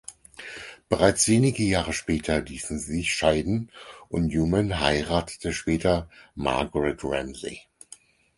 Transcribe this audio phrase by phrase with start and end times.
[0.89, 3.69] Bereits wenige Jahre später ließen sie sich scheiden
[4.09, 7.61] und Newman heiratete später Margaret Ramsey.